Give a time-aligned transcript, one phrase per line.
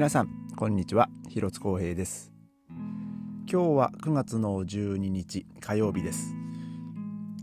[0.00, 1.10] 皆さんこんにちは。
[1.28, 2.32] 広津光平です。
[3.46, 6.34] 今日は9月の12日火曜日です。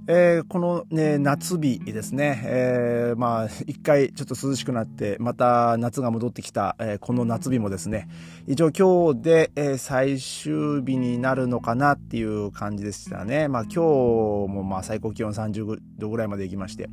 [0.07, 8.09] えー、この、ね、夏日ですね、えー、まあ、一回ちょっと涼しくなって、また夏が戻ってきた、えー、この夏日もですね、
[8.47, 13.49] 一応今日で、えー、最終日になるのかなっていう感じでしたね。
[13.49, 16.89] まあ今日もまあ最高気温30度ぐらいまで行きまして。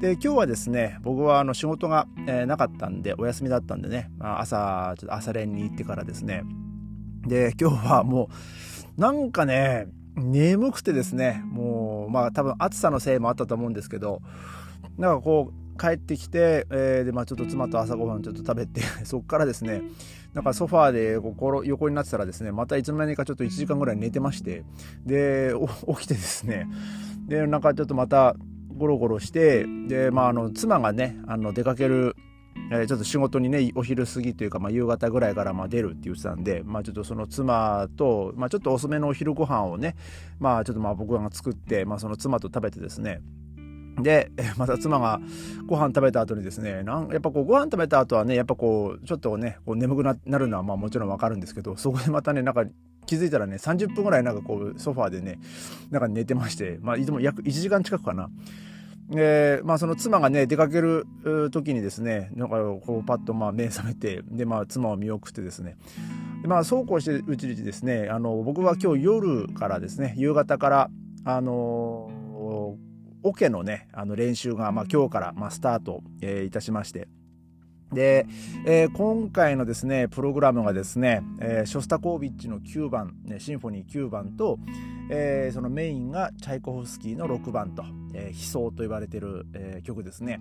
[0.00, 6.44] で、今日はですね、僕はあの仕事が、えー、なかったんで、お休みだったんでね、まあ、朝、ちょっと朝練に行ってからですね、
[7.26, 8.30] で、今日はも
[8.96, 14.22] う、なんかね、眠くてですね、もう、まあ多分暑さのせいもあったと思うんですけど、
[14.98, 19.82] なんかこう、帰ってきて、えー、で、まあちょっと妻と朝ごはんちょっと食べて、 そっからですね、
[20.32, 24.64] なんかソファーでこう横になってたらですね、またいつの間にかちょっと1時間ぐらい寝てまして、
[25.04, 25.52] で、
[25.88, 26.68] 起きてですね、
[27.26, 28.36] で、なんかちょっとまた
[28.78, 32.16] ゴロゴロして、で、まああの、妻がね、あの、出かける
[32.70, 39.96] え、ちょっと仕事にね、お昼過ぎというか、まあ、夕方ぐらいからまあ出るって言ってたんで、まあ、ちょっとその妻と、まあ、ちょっと遅めのお昼ご飯をね、
[40.38, 43.22] まあ、ちょっとまあ僕が作って、まあ、その妻と食べてですね、
[44.02, 45.20] で、 また妻が
[45.66, 52.64] ご飯食べた後にですね、なんやっぱこうご飯食べた後はね、やっぱこう、ちょっとね、こう眠くなるのはまあもちろんわかるんですけど、そこでまたね、なんか
[53.06, 55.38] 気づいたらね、30分ぐらいなんかこう、ソファーでね、
[55.90, 58.28] なんか寝てまして、まあいつも約1時間近くかな。
[59.10, 61.06] えー、まあその妻がね、出かける
[61.50, 65.76] 時にですね、なんかこうパッとまあ目覚めて、でまあ妻を見送ってですね、
[66.42, 70.90] でまあそうこうしてるうちにですね、あの僕は今日夜からですね、夕方から、
[71.24, 72.10] あの
[73.22, 77.08] オ、ケのね、あの練習がまあ今日からまあスタート、えー、いたしまして、
[77.92, 78.26] で、
[78.66, 84.58] えー、今回のですね、プログラムがですね、えー、ショスタコービッチの9番、ね、シンフォニー9番と、
[85.10, 90.40] えー、そのメインがチャイコフスキーの6番と、えー、悲壮と言われてる、えー、曲ですね。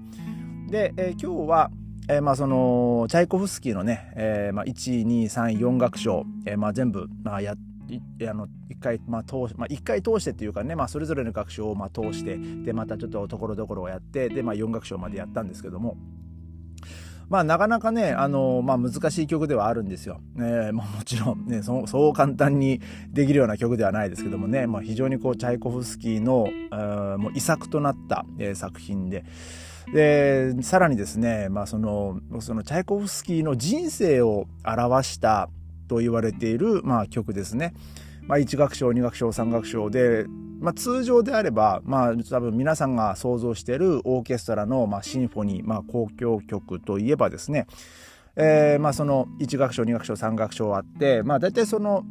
[0.70, 1.72] で、えー、今日は、
[2.10, 7.56] えー、まあそのチャイコフスキーのね、えーまあ、1234楽章、えーまあ、全部、まあ、や
[8.30, 15.96] あの一回、まあ通まあ、回通してっていうかね、まあ、それぞれの楽章をまあ通してでまたちょっとところどころをやってで、まあ、4楽章までやったんですけども
[17.30, 20.22] まあなかなかね、あの、まあ難しい曲ではあるんですよ。
[20.38, 26.48] えー、まあもちろんねそ、そう簡単にできるような曲ではないですけどもね、まあ非常にこうチャイコフスキーの、
[27.18, 29.26] もう遺作となった、えー、作品で、
[29.94, 35.50] で、さらにですね、まあその、そのチャイコフスキーの人生を表した
[35.88, 37.74] と言われている、まあ曲ですね。
[38.24, 40.26] まあ1楽章、2楽章、3楽章で、
[40.60, 47.68] まあ、通常であれば、まあ、多分皆さんが想像しているオーケストラの、まあ、シンフォニー、まあ、交響曲といえばですね、
[48.36, 52.04] えー、まあ、その1楽章、2楽章、3楽章あって、まあ、大体その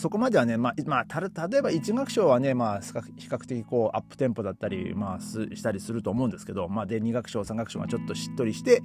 [0.00, 8.82] そこまではね、まあ、まあ、例えば一楽章はね、まあ、比較的こう、アップテンポだったり、まあ、したりすると思うんですけど、まあ、で、二楽章、三楽章がちょっとしっとりして、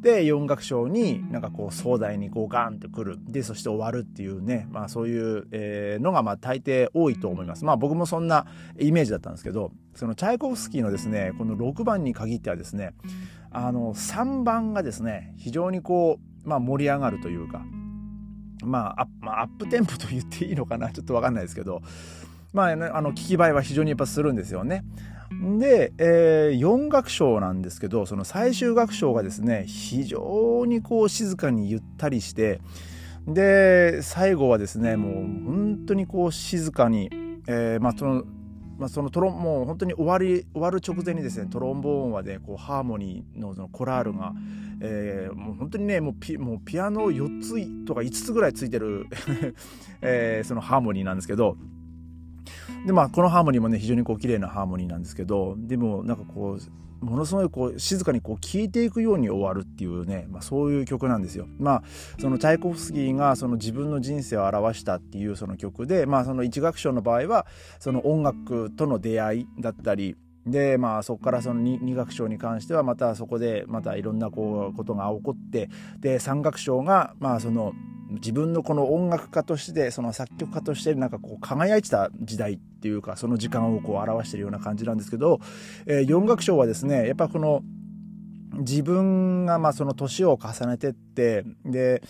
[0.00, 3.18] で、四楽章になんかこう、壮大にこう、ガーンとくる。
[3.26, 7.64] で、そして終わるっていうね、まあ、そういう、えー、のが、まあ、大抵多いと思います。
[7.64, 8.46] まあ、僕もそんな
[8.78, 12.94] イメージだったんですけど、その、チャイコフスキーのですね、この6番に限ってはですね、
[13.50, 17.64] あの、3番がですね、非常にこう、まあ、盛り上がるというか、
[18.62, 20.90] まあ、まあ、アップテンポと言っていいのかな？
[20.90, 21.82] ちょっとわかんないですけど、
[22.52, 24.84] まあ、あの、聞き映えは非常にやっぱするんですよね。
[25.58, 32.60] で、えー、4楽章なんですけど、その最終楽章がですね、非常にこう静かにゆったりして、
[33.26, 37.08] で、最後はですね、もう本当にこう静かに、
[37.46, 38.24] えー、まあその、
[38.78, 44.32] まあ、そのトロンもう本当に終わり終わる直前にですねトロンボーンはでこうハーモニーのそのコラールが、
[44.80, 49.06] えー、もう本当にねもうピもうピアノ4つとか5つぐらいついてる
[50.02, 51.56] えー、そのハーモニーなんですけど
[52.86, 61.46] でまあこのハーモニーもね非常にこう綺麗なハーモニーなんですけどでもなんかこうものすごいこう静かにこう聴いていくように終わるっていうね、まあ、そういう曲なんですよ。
[61.58, 61.82] まあ
[62.20, 67.46] そのチャイコフスキーがその自分の人生を表したっていうその曲で、まあ、その一楽章の場合は
[67.80, 77.72] その音楽との出会いだったりでまあそこからその 2, 2楽章に関してはまたそこでまたいろんなこうことが起こってで3楽章がまあその
[78.14, 85.40] 自分のこの音楽家としてその作曲家としてなんかこう輝いてた時代っていうかその時間をこう表してるような感じなんですけど、
[85.86, 87.62] えー、4楽章はですねやっぱこの
[88.54, 92.02] 自分がまあその年を重ねてってで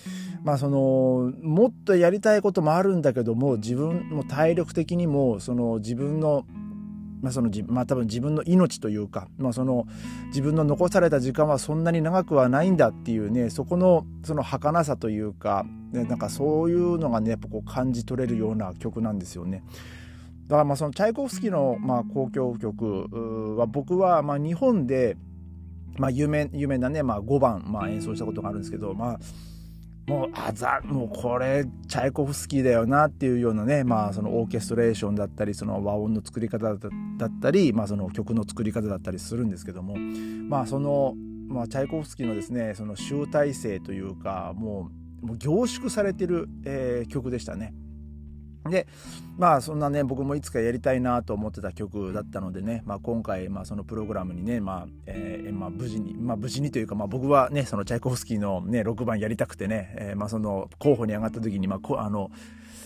[0.42, 6.44] まあそのもっとやりたいこともあるんだけども自分も体力的にもその自分の
[7.22, 9.86] まあそのまあ、多分自分の命というか、まあ、その
[10.26, 19.62] 自分の残された時間はそんなに長くはないんだっていうねそこのその儚さというか、ね、なんかそういうのがねやっぱこう感じ取れるような曲なんですよね。
[20.48, 25.16] だからまあそのチャイコフスキーのまあ交響曲は僕はまあ日本で
[25.98, 29.20] まあ有名有名なね、まあ、5番まあ演奏したことがあるんですけどまあ
[30.06, 41.14] もう、あざ、もうこれ、チャイコフスキーだよなっていうようなね、まあそのオーケストレーションだったり、その和音の作り方だったり、まあその曲の作り方だったりするんですけども、まあその、
[41.48, 44.90] まあチャイコフスキーのですね、その集大成というか、も
[45.22, 47.72] う、もう凝縮されてる、えー、曲でしたね。
[48.70, 48.86] で
[49.36, 62.30] まあそんなね僕もいつかやりたいなと思ってた曲だったのでね、まあ、今回、まあ、そのプログラムにね、まあえーまあ、無事に、まあ、無事にというか、まあ、僕はねそのチャイコフスキーの、ね、6番やりたくてね、えーまあ、その候補に上がった時に、まあ、こあの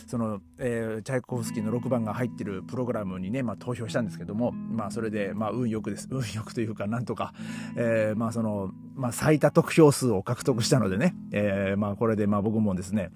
[0.06, 7.34] その、えー、チャイコフスキーの6番が入ってるプログラムにね、まあ、投票したんですけども、まあ、それで、まあ、運よくです運よくというかなんとか、
[7.76, 13.10] えーまあそのまあ、最多得票数を獲得したのでね、えーまあ、これでまあ僕もですね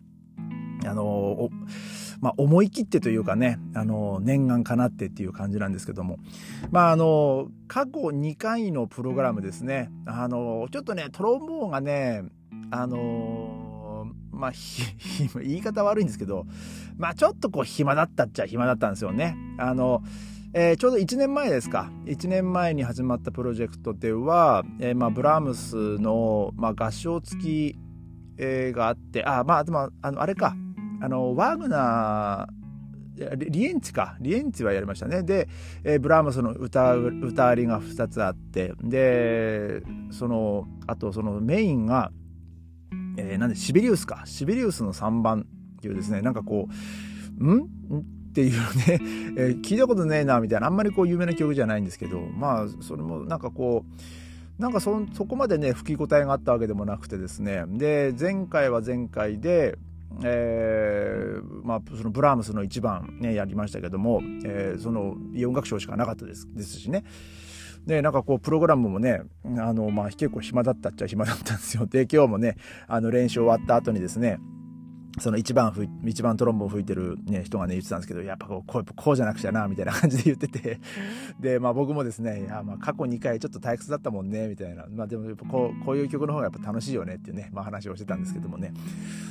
[0.85, 1.49] あの
[2.21, 6.19] まあ、思い切ってというかね、あの、念願かなってっていう感じなんですけども、
[6.71, 12.25] まあ、あの、過去2回のプログラムですね、あの、ちょっとね、トロンボーンがね、
[12.71, 14.53] あの、まあ、
[15.43, 16.47] 言い方悪いんですけど、
[16.99, 19.37] まあ、ちょっとこう、暇だったっちゃ暇だったんですよね。
[19.59, 20.03] あの、
[20.53, 21.91] えー、ちょうど1年前ですか。
[22.07, 27.77] 1年前に始まったプロジェクトでは、えーまあ、ブラームスの、まあ、合唱付き、
[28.37, 30.57] えー、があってあまあでもあのあれか
[31.01, 32.61] あのワーグナー
[33.37, 34.17] リエンツィか。
[34.21, 35.23] リエンツィはやりましたね。
[35.23, 35.49] で、
[35.85, 38.73] えー、ブラームスの歌歌ありが2つあって。
[38.83, 42.11] でそのあとそのメインが、
[43.19, 44.23] えー、なんでシベリウスか。
[44.25, 46.69] シベリウスの3番っていうですねなんかこ
[47.39, 47.61] う「ん?」
[48.31, 49.01] っていうね、
[49.37, 50.67] えー、聞いたことねえなみたいな。
[50.67, 52.21] あんまりこう有名な曲じゃないんですけど。
[52.21, 57.65] まあそれもなんかこうなんかそそこまでね吹き応えがあったわけでもなくてですね。
[57.67, 59.79] で前回は前回で
[60.23, 67.05] えーまあ、そのブラームスの一番ねやりましたけども、えー、その音楽賞しかなかったですですしね。
[67.87, 71.87] でなんかこうプログラムもねあの、まあ、結構暇だったっちゃ暇だったんですよ。
[71.87, 74.39] で今日もねあの練習終わった後にですね
[75.19, 80.79] その一番ふ一番トロンボン吹いてる、ね、人がね言ってたんですけどやっぱこうこうこうじゃなくちゃなみたいな感じで言ってて。
[81.41, 88.73] で、まあ、僕もですねいやまあ過去2回ちょっと退屈だったもんねみたいな、まあ、でもやっぱこうこういう曲の方がやっぱ楽しいよねっていうね、まあ、話をしてたんですけどもね。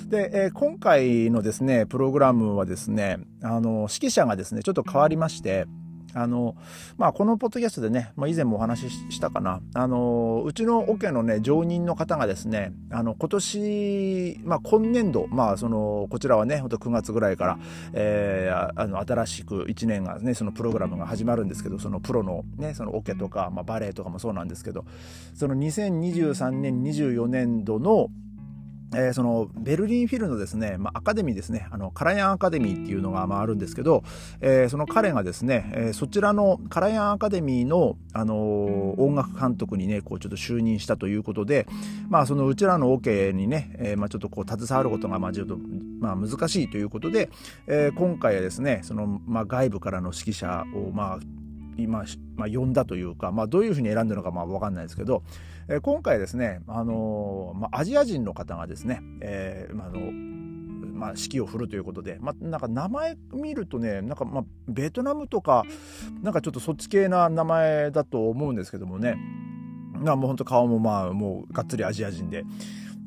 [0.08, 5.66] で、えー、今回のですねプログラムはですねあの指揮者がですねちょっと変わりまして
[6.14, 6.56] あの、
[6.98, 9.62] まあ、このポッドキャストでね、まあ、以前もお話ししたかな。
[9.74, 17.60] あの、うちのオケのね、常任の方がですね、あの、今年、まあ、今年度、まあ、その、こちらはね、ほんと9月ぐらいから、
[17.94, 24.86] えー、あの、新しく1年がね、そのプログラムが始まるんですけど、そのプロのね、そのオケとか、まあ、バレエとかもそうなんですけど、
[25.34, 28.10] その2023年、24年度の、
[28.94, 34.04] えー、そのベルリンフィルのですね、まあ、アカデミーですねあのカラヤンアカデミーっていうのがまああるんですけど、
[34.42, 41.68] えー、その彼がですね、えー、そちらのカラヤンアカデミーの、あの、音楽監督にねこうちょっと就任したということで、
[42.10, 45.58] まあ、そのうちらのオ、ケにね、えまあ、ちょっとこう携わることがまあちょっと、
[46.00, 47.30] まあ、難しいということで、
[47.68, 51.20] え、今回はですねその、まあ、外部からの指揮者をまあ
[51.78, 52.06] 今、
[52.36, 55.24] まあ、呼んだというか、まあ、どういうふうに選んだのかまあ分かんないですけど、
[55.68, 60.00] えー、今回ですね、あのー、まあ、アジア人の方がですね、えーまあの
[61.00, 65.64] まあ、指揮を振るということで、まあ、なんか名前見るとねなんかまあベトナムとか
[66.22, 69.18] なんかちょっとそっち系な名前だと思うんですけどもね。
[70.04, 72.44] なもうほんと顔もまあもうがっつりアジア人で。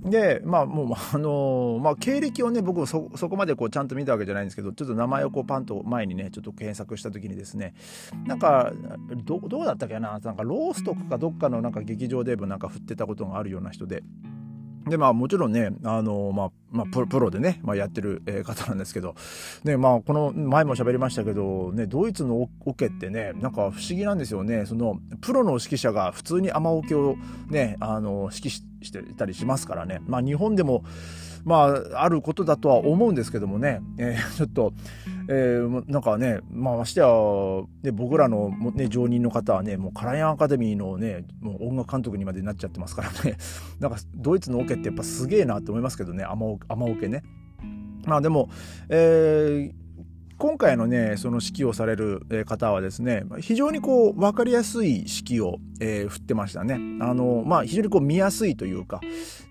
[0.04, 7.74] で、まあもう、 あのー、まあ経歴をね、僕もそ、そこまでこうちゃんと見たわけじゃないんですけど、ちょっと名前をこうパンと前にね、ちょっと検索した時にですね、
[8.26, 8.72] なんか、
[9.24, 14.02] ど、どうだったっけな、なんかローストクかどっかのなんか劇場でもなんか振ってたことがあるような人で、
[14.88, 19.14] で、まあもちろんね、あの、まあ、まあ、プロでね、まあ、やってる方なんですけど、
[19.62, 24.66] ね、まあ、この前も喋りましたけど、ね、ドイツのオケってね、なんか不思議なんですよね。
[24.66, 27.16] その、プロの指揮者が普通に雨オケを
[27.48, 30.00] ね、あの、指揮ししてたりしますからね。
[30.06, 30.84] まあ、日本でも、
[31.44, 34.72] まあ、あることだとは思うんですけどもね、えー、 ちょっと、
[35.28, 37.06] えー、なんかね、まあ、ましてや、
[37.82, 43.36] ね、僕らの、ね、常任の方はね、もうカラヤンアカデミーのね、もう音楽監督にまでなっちゃってますからね、
[43.80, 46.58] なんかドイツのオケってやっぱすげえなって思いますけどね、雨オ
[46.96, 47.22] ケね。
[48.06, 48.48] まあでも、
[48.88, 49.81] えー、
[50.42, 56.80] 今回のね、その指揮をされる方はですね、非常にこう、わかりやすい指揮を、えー、振ってましたね。
[57.00, 59.00] あの、まあ、非常にこう見やすいというか。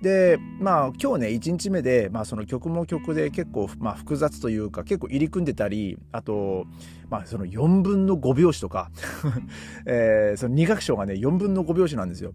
[0.01, 6.65] で、まあ、今日ね、1日目で、まあ、その曲も曲で結構、まあ、複雑というか、結構入り組んでたり、あと、
[7.10, 8.91] まあ、その4分の5拍子とか、
[9.88, 12.33] えー、その2楽章がね、4分の5拍子なんですよ。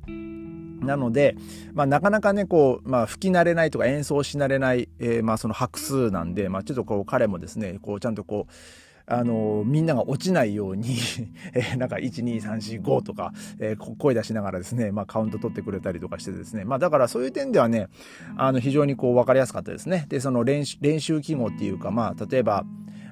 [0.87, 1.37] なので、
[1.75, 8.53] まあ、なかなかね、こう、まあ、吹き慣れないとか演奏し慣れない、えー、まあ、その拍数なんで、まあ、ちょっとこう、彼もですね、こう、ちゃんとこう、
[9.09, 10.97] あの、みんなが落ちないように
[11.55, 17.89] えー、なんか、1、2、3、4、5とか、えー、声出しながらですね、まあ、カウント取ってくれたりとかしてですね、まあ、だからそういう点ではね、
[18.37, 20.07] あの、非常にこう、わかりやすかったですね。
[20.09, 22.65] で、その練習、練習記号っていうか、まあ、例えば、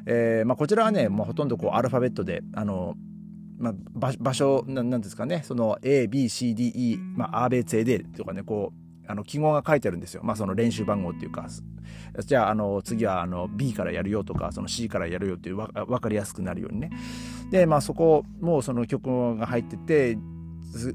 [0.07, 2.97] えー、まあ、こちらはね、もうほとんどこう、アルファベットで、あの、
[3.65, 10.23] まあ、場所な、なんですかね、その A、B、C、D、E、まあ、アーベ C、D とかね、こう、あの記号が書いてあるんですよ。
[10.25, 11.47] まあその練習番号っていうか、
[12.25, 16.91] じゃああの次はあの B からやるよとか、その C からやるよっていうわ分かりやすくなるようにね。
[17.51, 20.19] で、まあそこもその曲が入ってて、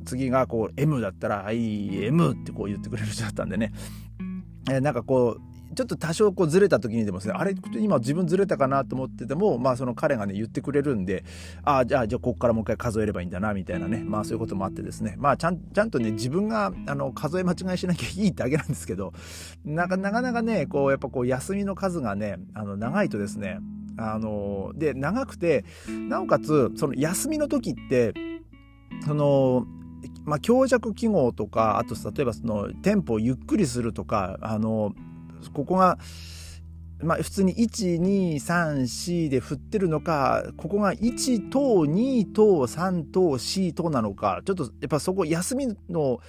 [0.06, 3.72] 次がこう M だったら、はい、M ってこう言ってくれる人だったんでね。
[4.72, 5.42] えなんかこう、
[5.76, 11.24] ちょっと多少こうずれた時にでもですね、あれ、今自分ずれたかなと思ってても、まあその彼がね、言ってくれるんで、
[11.64, 19.14] ああ、じゃあ、じゃあここからもう一回数えればいいんだな、みたいなね、まあそういうこともあってですね、まあちゃん、ちゃんとね、自分が、あの、数え間違いしなきゃいいだけなんですけど、
[19.64, 23.60] なかなかね、こう、やっぱこう、休みの数がね、あの、長いとですね、
[23.98, 25.66] あの、で、長くて、
[26.10, 28.14] なおかつ、その休みの時って、
[29.06, 29.66] その、
[30.26, 34.94] まあ、強弱記号とか、あと例えばそのテンポをゆっくりするとか、あの、
[35.54, 35.98] ここが、
[37.02, 46.20] まあ、普通に1234で振ってるのかここが1等2等3等4等なのかちょっとやっぱそこ休みの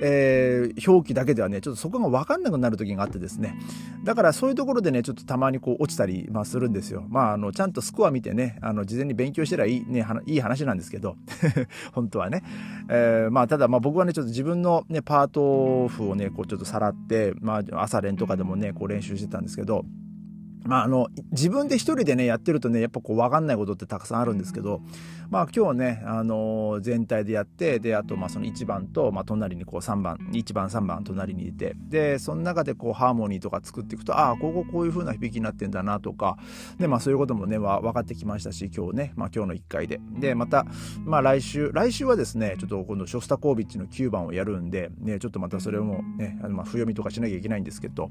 [0.00, 3.54] えー、表記だけではね、ちょっとそこが分かんなくなる時があってですね。
[4.04, 7.04] だからそういうところでね、ちょっとたまにこう落ちたり、まあ、するんですよ。
[7.08, 11.16] まあ、あの、ちゃんとスコア見てね、あの、事前に勉強してりゃいい、ね、いい話なんですけど、
[11.92, 12.42] 本当はね。
[12.88, 19.84] えー、まあ、ただ、まあ僕はね、ちょっと自分のね、パート譜をね、こうちょっとさらって、まあ、朝練とかでもね、こう練習してたんですけど、
[20.64, 24.80] まあ、あの、自分で一人でね、やってるとね、やっぱこう、わかんないことってたくさんあるんですけど、
[25.30, 36.36] まあ、今日ね、あの、全体でやって、で、あと、まあ、その1番と、まあ、隣にこう、3番、1番、3番、隣にいて、で、その中でこう、ハーモニーとか作っていくと、ああ、こここういう風な響きになってんだなとか、
[36.78, 40.00] で、まあ、そういうこともね、分かってきましたし、今日ね、まあ、今日の1回で。
[40.18, 40.66] で、また、
[41.04, 48.10] まあ、来週、来週はですね、ちょっと今度、ショスタコービッチの9番をやるんで、ね、ちょっとまたそれもね、あのまあ、読みとかしなきゃいけないんですけど、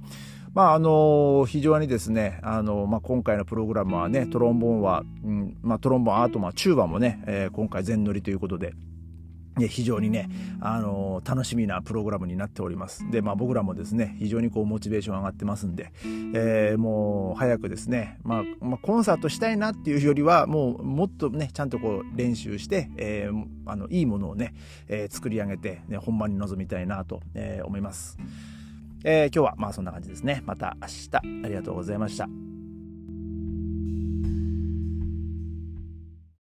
[0.54, 8.74] まあ、あの、非常にですね、あの、まあ、今回のプログラムはね、トロンボーンは、うんまあ、トロンボーン、あとまあチューバもね、えー、今回全乗りということで、
[9.68, 10.30] 非常にね、
[10.62, 13.10] あのー、楽しみなプログラムになっております。
[13.12, 15.92] で、まあ僕らもですね、非常にこうモチベーション上がってますんで、
[16.34, 24.54] えー、もう早くですね、まあ、まあ、コンサートしたいなっていうよりは、もうもっとね、ちゃんとこう練習して、えー、あの、いいものをね、
[24.88, 28.18] え作り上げて、ね、本番に臨みたいなと、え思います。
[29.04, 30.44] え今日はまあそんな感じですね。
[30.46, 32.28] また明日ありがとうございました。